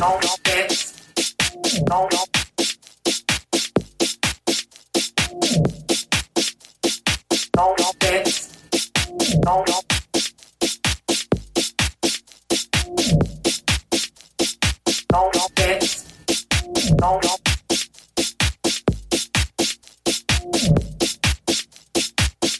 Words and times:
no 0.00 0.18
steps, 0.20 0.94
no. 1.88 2.08
No 7.56 7.74
steps, 7.90 8.54
don't. 9.42 9.66
Don't 15.08 15.32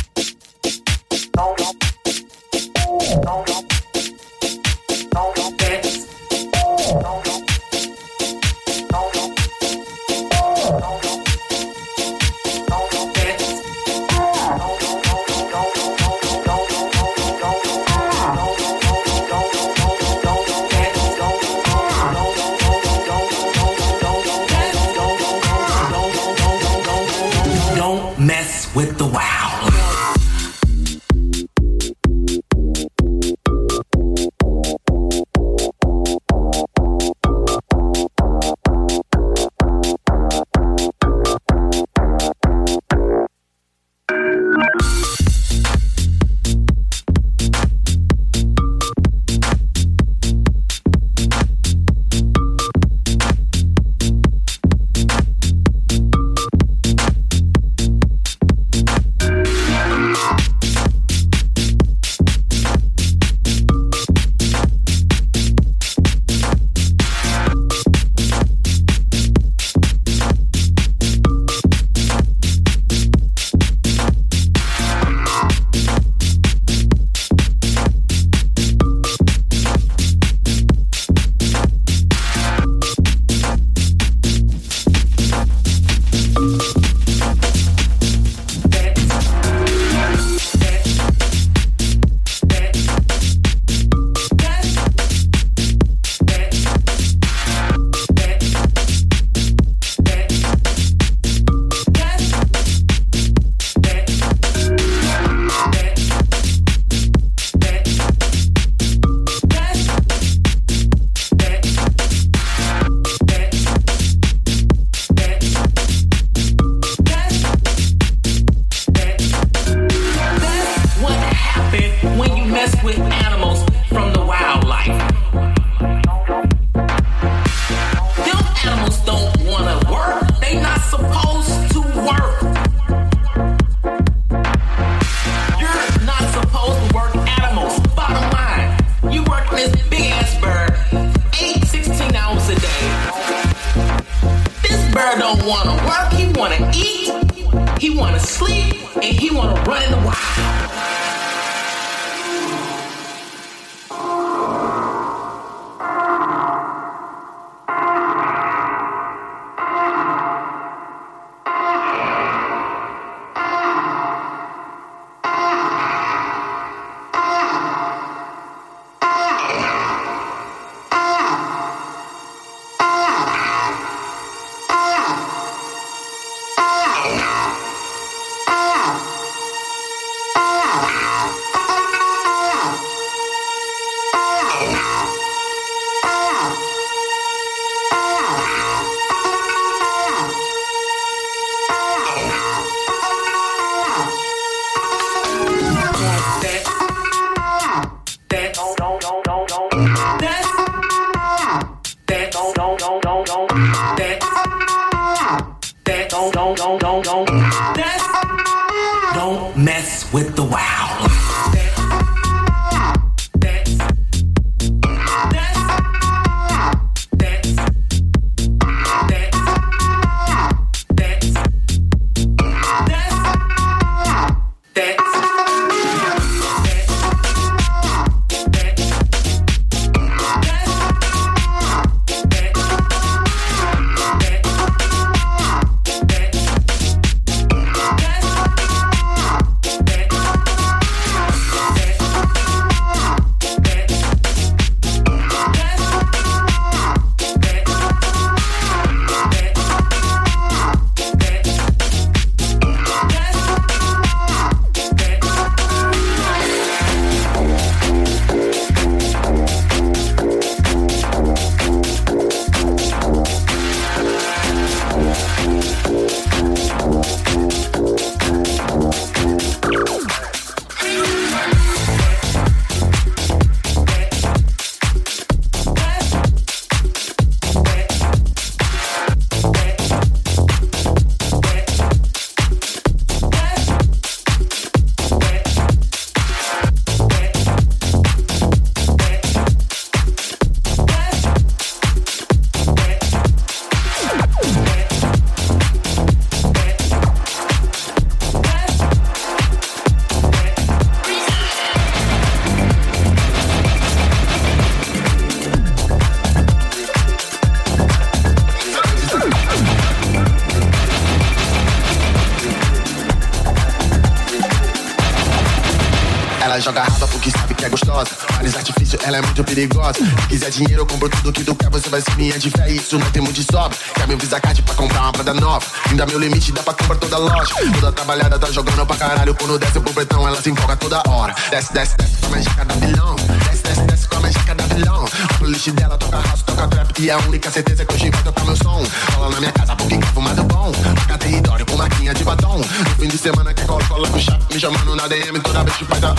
Se 319.93 320.27
quiser 320.27 320.49
dinheiro, 320.49 320.81
eu 320.81 320.85
compro 320.85 321.09
tudo 321.09 321.31
que 321.31 321.43
tu 321.43 321.55
quer, 321.55 321.69
você 321.69 321.89
vai 321.89 322.01
ser 322.01 322.15
minha 322.15 322.37
de 322.39 322.49
fé. 322.49 322.69
Isso 322.69 322.97
não 322.97 323.09
temos 323.11 323.33
de 323.33 323.43
sobra. 323.43 323.77
Quer 323.93 324.07
meu 324.07 324.17
Visa 324.17 324.39
Card 324.39 324.61
pra 324.63 324.75
comprar 324.75 325.01
uma 325.01 325.11
prada 325.11 325.33
nova. 325.33 325.65
Ainda 325.89 326.05
meu 326.05 326.19
limite, 326.19 326.51
dá 326.51 326.63
pra 326.63 326.73
comprar 326.73 326.95
toda 326.95 327.17
loja. 327.17 327.53
Toda 327.73 327.91
trabalhada 327.91 328.39
tá 328.39 328.51
jogando 328.51 328.85
pra 328.85 328.95
caralho. 328.95 329.35
Quando 329.35 329.59
desce 329.59 329.79
pro 329.79 329.93
pretão, 329.93 330.27
ela 330.27 330.41
se 330.41 330.49
empolga 330.49 330.75
toda 330.75 331.03
hora. 331.07 331.35
Desce, 331.51 331.73
desce, 331.73 331.95
desce 331.97 332.17
com 332.17 332.25
a 332.25 332.29
mágica 332.29 332.65
da 332.65 332.75
bilhão. 332.75 333.15
Desce, 333.15 333.63
desce, 333.63 333.81
desce 333.81 334.07
com 334.07 334.17
a 334.17 334.19
mágica 334.21 334.55
da 334.55 334.63
bilhão. 334.67 335.05
A 335.05 335.33
playlist 335.37 335.69
dela 335.69 335.97
toca 335.97 336.21
house, 336.21 336.41
toca 336.41 336.67
trap. 336.67 336.99
E 336.99 337.11
a 337.11 337.17
única 337.19 337.51
certeza 337.51 337.83
é 337.83 337.85
que 337.85 337.93
hoje 337.93 338.09
vai 338.09 338.23
tocar 338.23 338.45
meu 338.45 338.55
som. 338.55 338.83
Cola 339.13 339.29
na 339.29 339.39
minha 339.39 339.51
casa 339.51 339.75
porque 339.75 339.97
quer 339.97 340.13
fumado 340.13 340.43
bom. 340.43 340.71
Toca 340.71 341.17
território 341.17 341.65
com 341.65 341.77
marquinha 341.77 342.13
de 342.13 342.23
batom. 342.23 342.57
No 342.57 342.95
fim 342.99 343.07
de 343.07 343.17
semana 343.17 343.53
que 343.53 343.65
cola, 343.65 343.83
cola 343.85 344.07
com 344.09 344.19
chato. 344.19 344.53
Me 344.53 344.59
chamando 344.59 344.95
na 344.95 345.07
DM 345.07 345.39
toda 345.39 345.63
vez 345.63 345.77
que 345.77 345.85
faz 345.85 346.03
a 346.03 346.13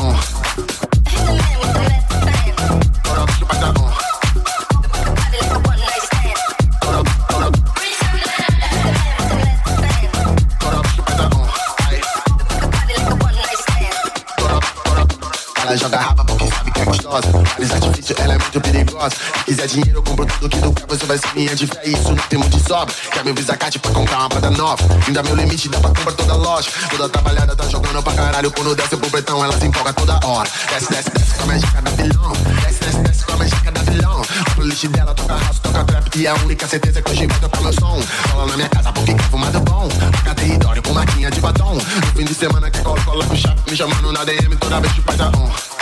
honra. 19.05 19.11
Se 19.11 19.45
quiser 19.45 19.67
dinheiro, 19.67 19.99
eu 19.99 20.03
compro 20.03 20.27
tudo 20.27 20.49
que 20.49 20.59
tu 20.59 20.73
quer, 20.73 20.87
você 20.87 21.07
vai 21.07 21.19
ser 21.19 21.29
minha 21.35 21.55
de 21.55 21.67
fé. 21.67 21.81
Isso 21.85 22.09
não 22.09 22.17
tem 22.17 22.39
muito 22.39 22.57
de 22.57 22.63
sobra. 22.67 22.95
Quer 23.13 23.25
meu 23.25 23.35
Visa 23.35 23.57
Card 23.57 23.79
pra 23.79 23.91
comprar 23.93 24.19
uma 24.19 24.29
prada 24.29 24.51
nova. 24.51 24.83
Ainda 25.07 25.23
meu 25.23 25.37
limite, 25.37 25.69
dá 25.69 25.79
pra 25.81 25.91
comprar 25.91 26.13
toda 26.13 26.35
loja. 26.35 26.71
Toda 26.91 27.09
trabalhada 27.09 27.55
tá 27.55 27.69
jogando 27.69 28.03
pra 28.03 28.13
caralho. 28.15 28.51
Quando 28.51 28.75
desce 28.75 28.97
pro 28.97 29.11
pretão, 29.11 29.45
ela 29.45 29.59
se 29.59 29.67
empolga 29.67 29.93
toda 29.93 30.21
hora. 30.27 30.49
Desce, 30.71 30.91
desce, 30.91 31.11
desce 31.11 31.35
com 31.35 31.43
a 31.43 31.47
mágica 31.47 31.83
da 31.83 31.91
bilhão. 31.91 32.33
Desce, 32.63 32.81
desce, 32.81 32.99
desce 32.99 33.25
com 33.25 33.33
a 33.33 33.37
mágica 33.37 33.73
da 33.73 33.83
bilhão. 33.83 34.23
A 34.23 34.51
playlist 34.51 34.87
dela 34.89 35.15
toca 35.15 35.35
house, 35.39 35.59
toca 35.61 35.85
trap. 35.85 36.19
E 36.19 36.27
a 36.27 36.35
única 36.35 36.67
certeza 36.67 36.99
é 36.99 37.03
que 37.03 37.11
hoje 37.11 37.27
vai 37.27 37.41
tocar 37.41 37.61
meu 37.61 37.73
som. 37.73 38.01
Cola 38.31 38.47
na 38.47 38.57
minha 38.57 38.69
casa 38.69 38.93
porque 38.93 39.15
quer 39.15 39.31
fumado 39.31 39.61
bom. 39.61 39.89
Toca 39.89 40.35
território 40.35 40.83
com 40.83 40.93
marquinha 40.93 41.31
de 41.31 41.41
batom. 41.41 41.75
No 41.75 42.07
fim 42.17 42.25
de 42.25 42.35
semana 42.35 42.71
que 42.71 42.81
cola, 42.81 43.01
cola 43.03 43.25
com 43.27 43.37
chapa. 43.37 43.63
Me 43.71 43.77
chamando 43.77 44.13
na 44.13 44.25
DM 44.25 44.57
toda 44.57 44.81
vez 44.81 44.93
que 44.93 45.03
faz 45.03 45.21
a 45.21 45.29
honra. 45.29 45.74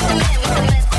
Bye. 0.00 0.89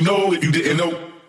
You 0.00 0.06
know 0.06 0.32
if 0.32 0.42
you 0.42 0.50
didn't. 0.50 1.19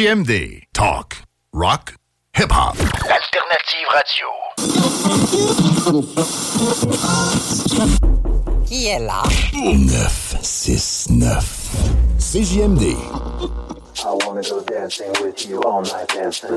CJMD. 0.00 0.62
Talk. 0.72 1.16
Rock. 1.52 1.96
Hip-hop. 2.32 2.74
Alternative 3.04 3.86
radio. 3.92 4.28
Qui 8.64 8.86
est 8.86 9.00
là? 9.00 9.22
969. 9.52 11.68
CJMD. 12.18 12.96
I 14.02 14.14
wanna 14.24 14.40
go 14.40 14.62
dancing 14.62 15.12
with 15.22 15.46
you 15.46 15.60
all 15.64 15.82
night 15.82 16.08
dancing. 16.08 16.56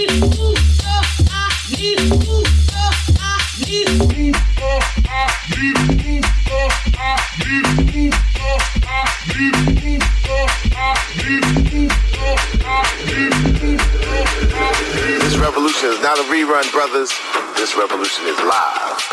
This 0.00 0.08
revolution 15.36 15.90
is 15.90 16.00
not 16.00 16.18
a 16.18 16.22
rerun, 16.22 16.72
brothers. 16.72 17.12
This 17.56 17.76
revolution 17.76 18.24
is 18.26 18.38
live. 18.38 19.09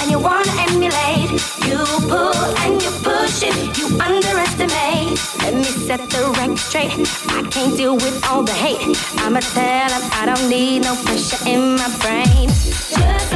and 0.00 0.10
you 0.10 0.18
wanna 0.18 0.52
emulate. 0.68 1.30
You 1.66 1.78
pull 2.08 2.34
and 2.62 2.82
you 2.82 2.90
push 3.02 3.42
it, 3.42 3.56
you 3.78 3.86
underestimate. 4.00 5.18
Let 5.42 5.54
me 5.54 5.64
set 5.64 6.00
the 6.10 6.32
record 6.38 6.58
straight. 6.58 6.92
I 7.28 7.42
can't 7.50 7.76
deal 7.76 7.94
with 7.94 8.16
all 8.28 8.42
the 8.42 8.52
hate. 8.52 8.96
I'ma 9.18 9.40
tell 9.40 9.88
them 9.88 10.02
I 10.12 10.26
don't 10.26 10.48
need 10.48 10.82
no 10.82 10.94
pressure 11.04 11.42
in 11.48 11.76
my 11.76 11.88
brain. 12.02 12.48
Just 12.48 13.35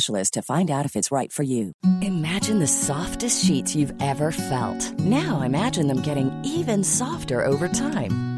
to 0.00 0.42
find 0.42 0.70
out 0.70 0.86
if 0.86 0.96
it's 0.96 1.10
right 1.10 1.32
for 1.32 1.42
you. 1.42 1.72
Imagine 2.02 2.58
the 2.58 2.66
softest 2.66 3.44
sheets 3.44 3.74
you've 3.74 3.94
ever 4.00 4.30
felt. 4.32 4.98
Now 5.00 5.40
imagine 5.42 5.88
them 5.88 6.02
getting 6.02 6.30
even 6.44 6.84
softer 6.84 7.44
over 7.44 7.68
time. 7.68 8.29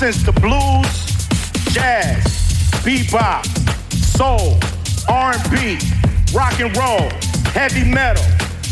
since 0.00 0.22
the 0.22 0.32
blues, 0.32 1.74
jazz, 1.74 2.24
bebop, 2.80 3.44
soul, 3.92 4.56
R&B, 5.06 5.76
rock 6.34 6.58
and 6.58 6.74
roll, 6.74 7.10
heavy 7.52 7.84
metal, 7.84 8.24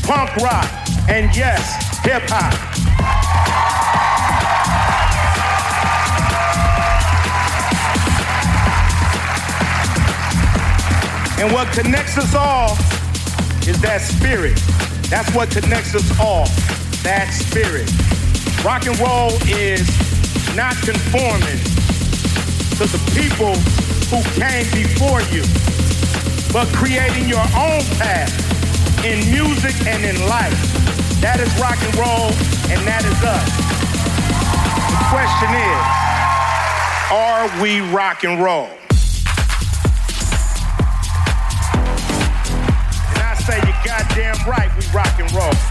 punk 0.04 0.34
rock, 0.36 0.64
and 1.06 1.28
yes, 1.36 2.00
hip 2.02 2.22
hop. 2.28 2.54
And 11.38 11.52
what 11.52 11.70
connects 11.74 12.16
us 12.16 12.34
all 12.34 12.70
is 13.68 13.78
that 13.82 14.00
spirit. 14.00 14.56
That's 15.10 15.30
what 15.34 15.50
connects 15.50 15.94
us 15.94 16.18
all. 16.18 16.46
That 17.02 17.28
spirit. 17.34 17.92
Rock 18.64 18.86
and 18.86 18.98
roll 18.98 19.32
is 19.46 20.07
not 20.54 20.74
conforming 20.82 21.58
to 22.78 22.86
the 22.86 23.00
people 23.14 23.54
who 24.08 24.22
came 24.38 24.64
before 24.72 25.20
you, 25.34 25.42
but 26.52 26.68
creating 26.74 27.28
your 27.28 27.44
own 27.58 27.82
path 27.98 28.32
in 29.04 29.18
music 29.30 29.74
and 29.86 30.04
in 30.04 30.16
life. 30.28 30.56
That 31.20 31.40
is 31.40 31.50
rock 31.60 31.78
and 31.82 31.94
roll, 31.96 32.30
and 32.70 32.80
that 32.86 33.04
is 33.04 33.18
us. 33.26 33.50
The 34.88 35.00
question 35.10 35.50
is, 35.54 36.08
are 37.10 37.48
we 37.62 37.80
rock 37.92 38.24
and 38.24 38.40
roll? 38.40 38.68
And 43.12 43.22
I 43.22 43.34
say 43.44 43.56
you're 43.58 43.84
goddamn 43.84 44.36
right, 44.48 44.70
we 44.78 44.86
rock 44.94 45.18
and 45.18 45.30
roll. 45.32 45.67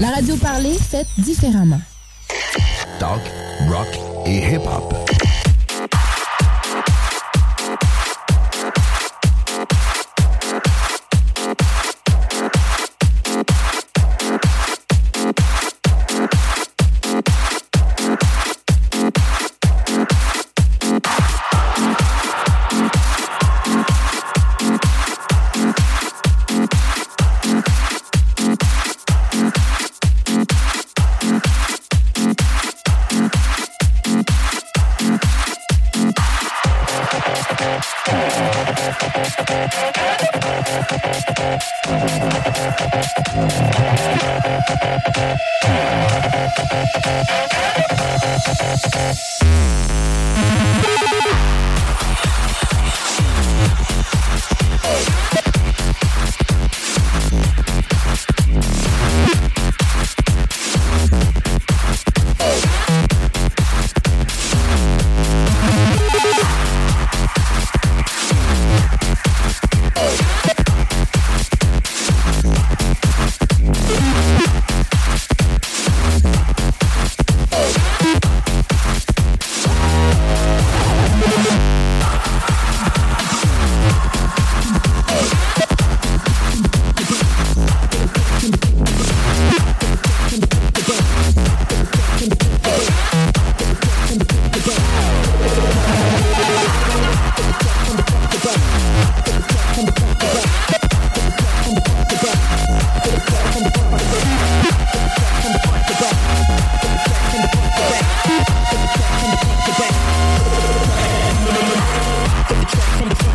La 0.00 0.10
radio 0.10 0.36
parlée, 0.36 0.72
faite 0.78 1.06
différemment. 1.18 1.80
Talk, 2.98 3.20
rock 3.68 3.88
et 4.24 4.38
hip-hop. 4.38 5.07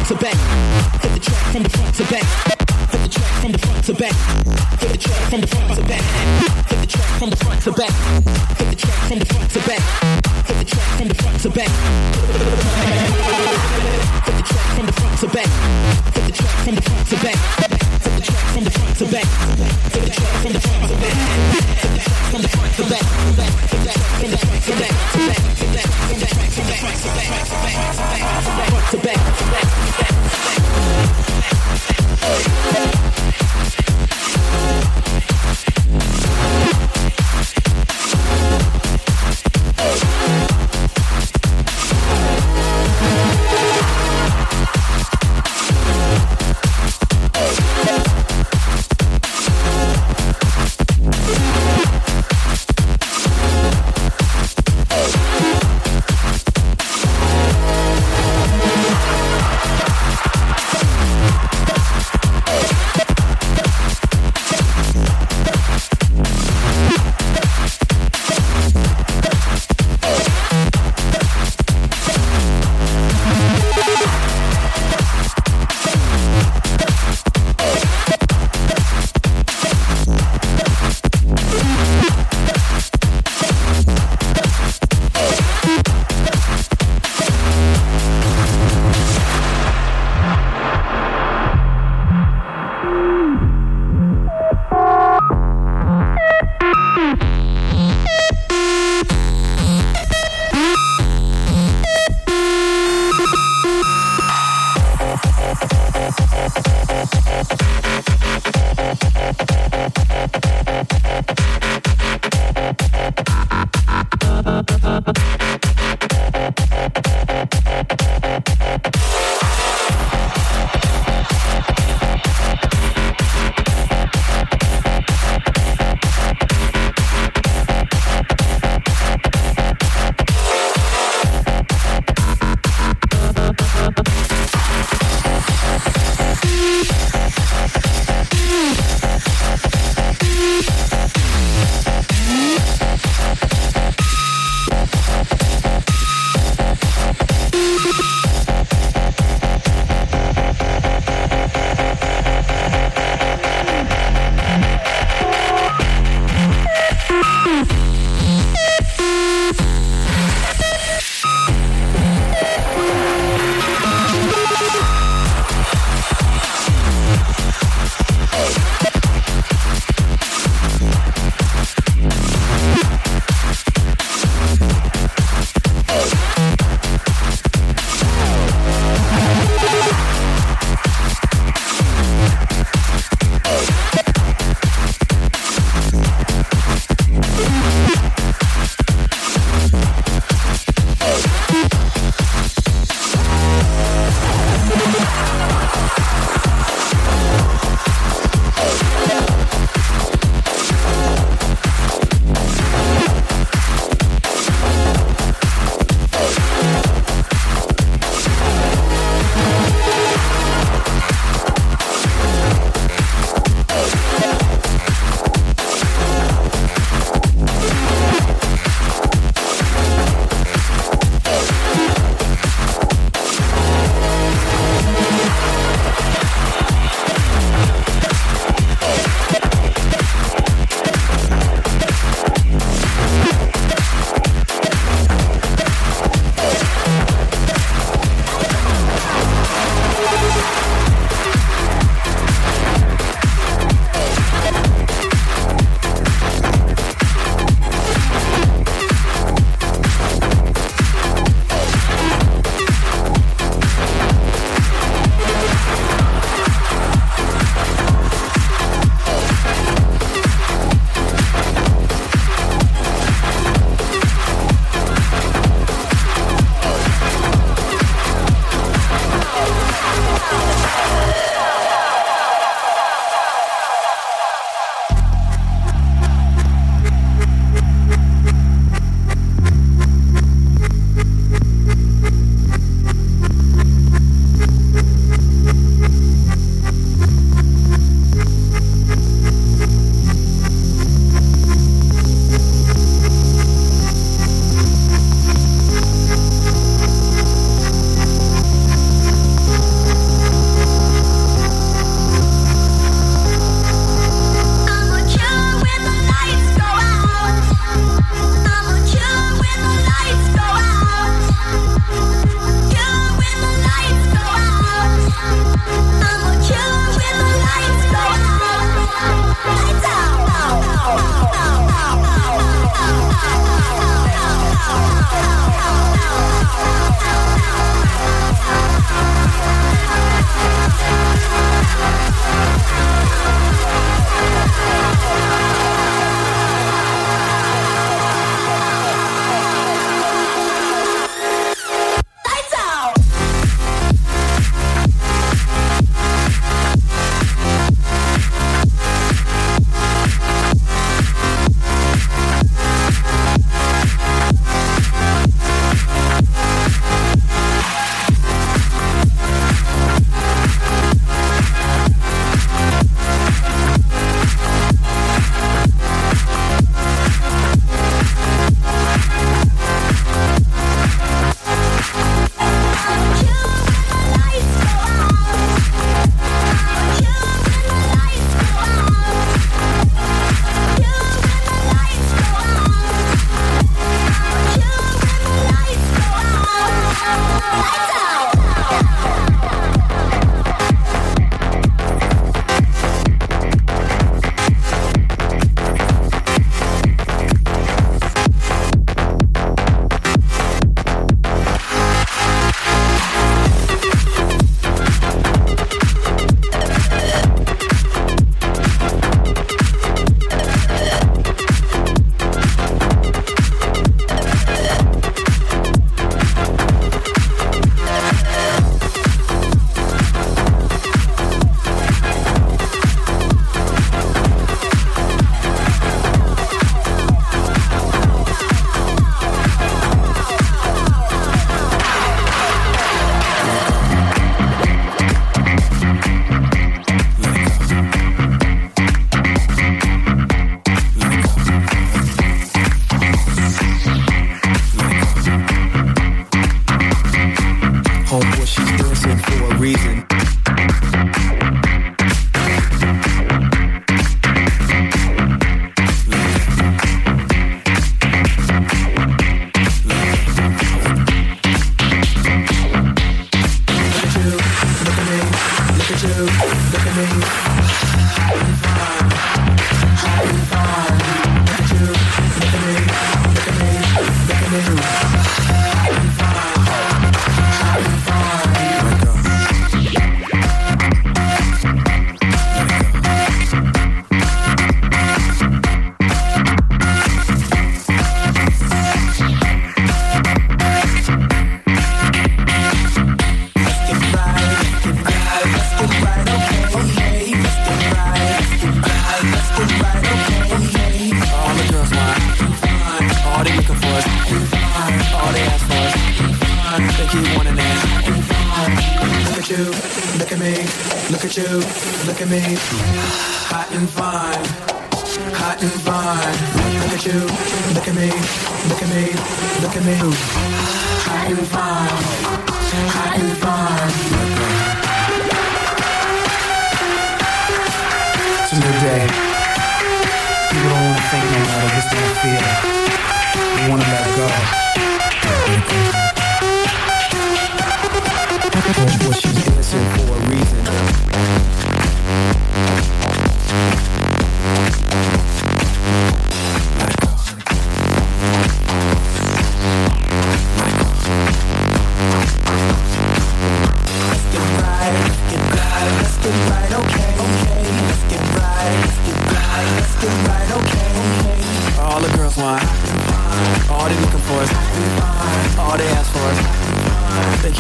To 0.08 0.16
back. 0.16 0.36
Flip 1.00 1.14
the 1.14 1.20
track 1.20 1.54
from 1.54 1.64
the 1.64 1.70
front 1.70 1.96
to 1.96 2.04
back. 2.12 2.24
Flip 2.90 3.04
the 3.04 3.10
track 3.10 3.42
from 3.42 3.52
the 3.52 3.58
front 3.58 3.84
to 3.86 3.94
back. 3.94 4.14
Flip 4.80 4.92
the 4.92 4.98
track 4.98 5.30
from 5.30 5.42
the 5.42 5.48
front 5.48 5.76
to 5.76 5.84
back. 5.84 6.02
Flip 6.68 6.80
the 6.82 6.88
track 6.88 7.08
from 7.20 7.30
the 7.30 7.36
front 7.38 7.62
to 7.64 7.72
back. 7.72 7.92
Flip 8.58 8.70
the 8.70 8.76
track 8.76 8.98
from 9.08 9.18
the 9.18 9.26
front 9.26 9.50
to 9.54 9.60
back. 9.64 9.80
Flip 10.44 10.58
the 10.60 10.66
track 10.66 10.88
from 10.98 11.08
the 11.08 11.14
front 11.14 11.40
to 11.40 11.50
back. 11.54 11.70
Flip 14.24 14.36
the 14.36 14.44
track 14.44 14.68
from 14.76 14.86
the 14.86 14.94
front 14.94 15.20
to 15.20 15.28
back. 15.32 15.48
Flip 16.14 16.26
the 16.26 16.34
track 16.34 16.54
from 16.54 16.74
the 16.74 16.92
front 16.92 17.08
to 17.14 17.46
back. 18.04 18.08
Flip 18.34 18.44
the 18.44 18.50
track 18.50 18.50
from 18.54 18.64
the 18.64 18.72
front 18.74 18.98
to 18.98 19.06
back. 19.06 19.28
Flip 19.92 20.04
the 20.04 20.12
track 20.14 20.36
from 20.42 20.52
the 20.52 20.60
front 20.60 20.90
to 20.94 20.98
back. 22.04 22.06
Flip 22.24 22.30
the 22.30 22.30
track 22.30 22.30
from 22.30 22.42
the 22.44 22.52
front 22.52 22.72
to 22.74 22.84
back. 22.84 23.06
Flip 23.14 23.50
the 23.54 23.88
track 23.88 24.10
from 24.20 24.32
the 24.32 24.38
front 24.38 24.64
to 24.64 24.74
back. 24.74 24.94
Flip 24.94 25.24
the 25.24 26.28
track 26.28 26.42
from 26.44 26.60
the 26.60 26.74
front 26.74 26.94
to 26.94 27.04
back. 27.04 27.04
Front 27.04 27.04
to 27.04 27.10
back. 27.14 27.38
Front 27.44 28.38
to 28.38 28.43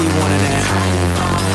is, 0.05 0.41
they 0.41 1.43
keep 1.47 1.52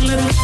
Little 0.00 0.34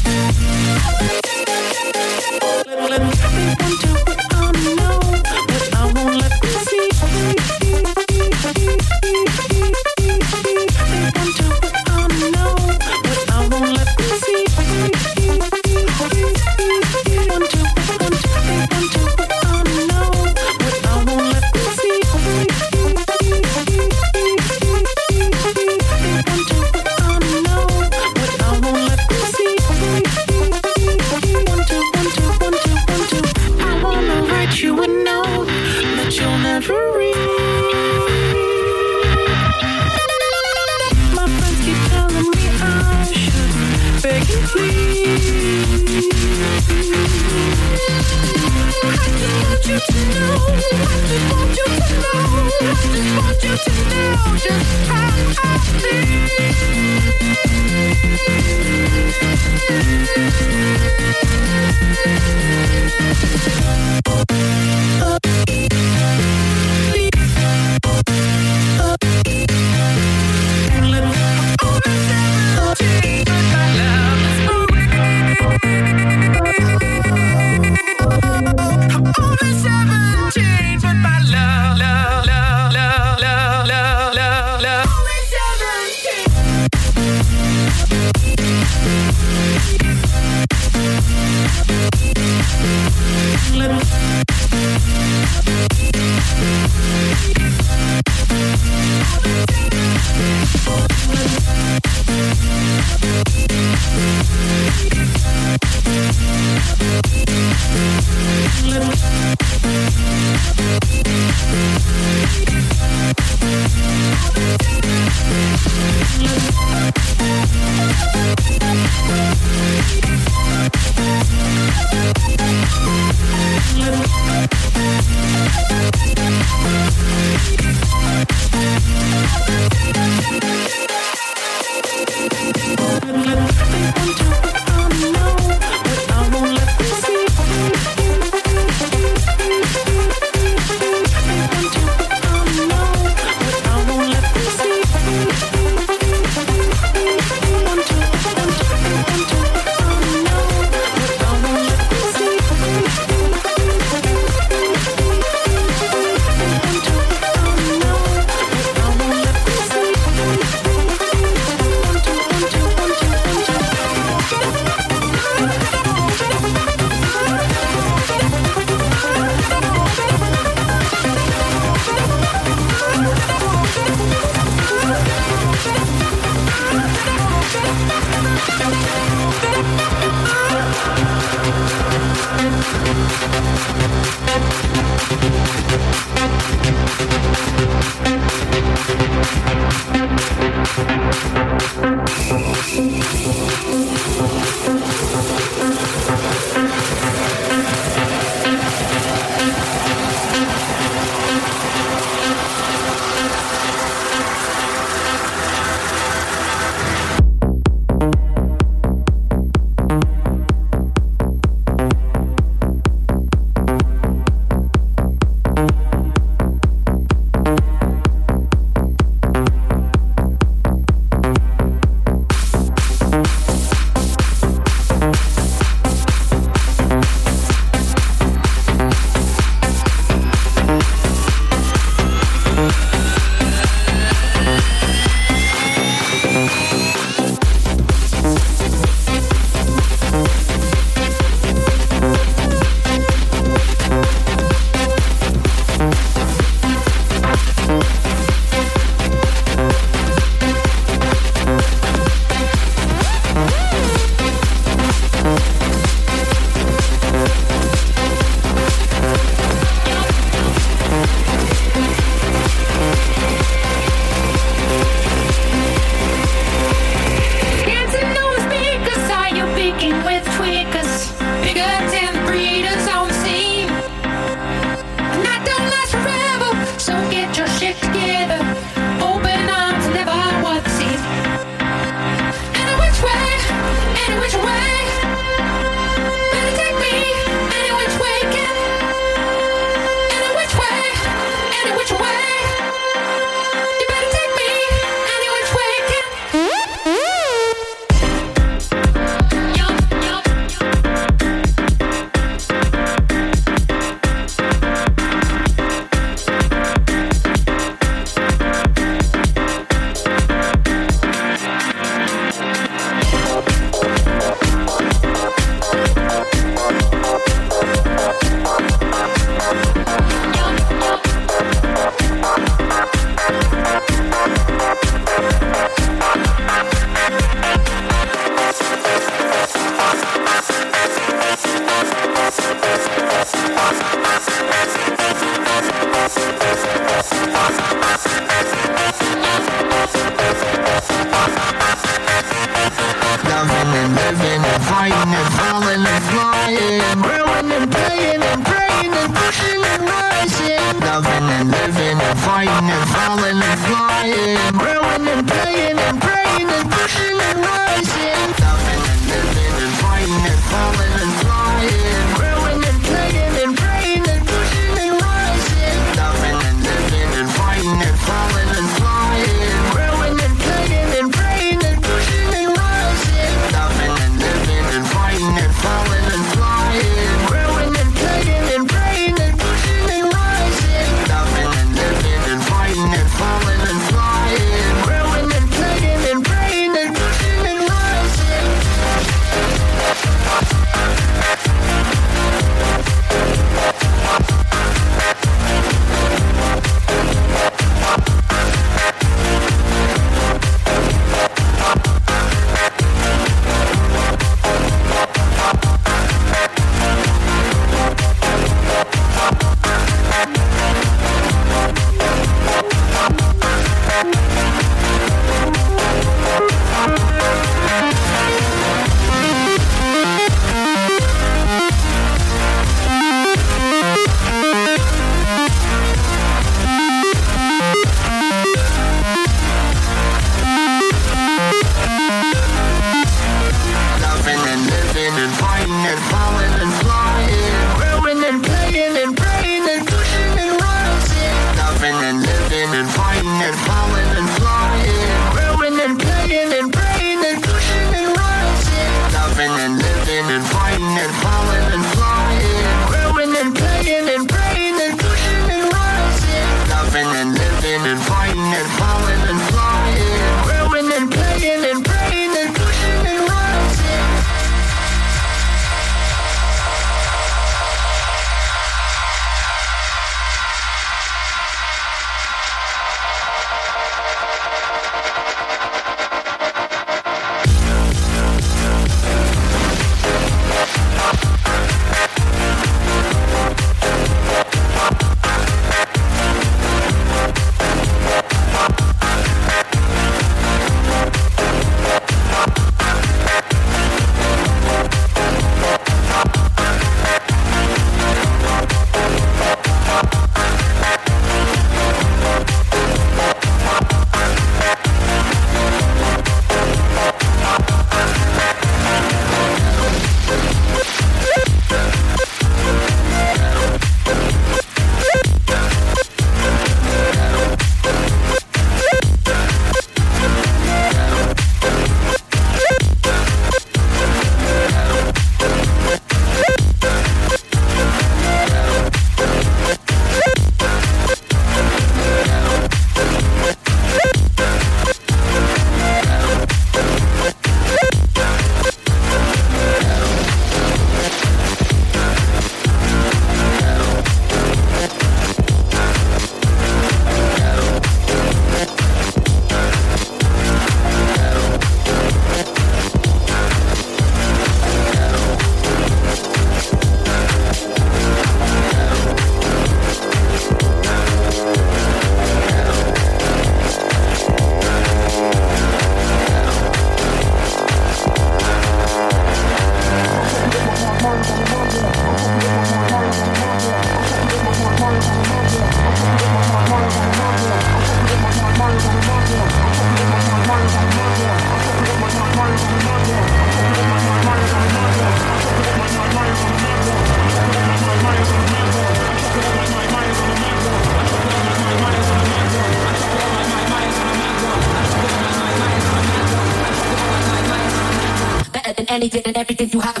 everything 599.25 599.69
you 599.71 599.79
have 599.79 600.00